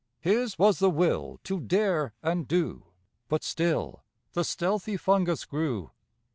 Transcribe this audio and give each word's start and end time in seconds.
His 0.19 0.57
was 0.57 0.79
the 0.79 0.89
will 0.89 1.39
to 1.43 1.59
dare 1.59 2.15
and 2.23 2.47
do; 2.47 2.85
But 3.29 3.43
still 3.43 4.01
the 4.33 4.43
stealthy 4.43 4.97
fungus 4.97 5.45
grew. 5.45 5.91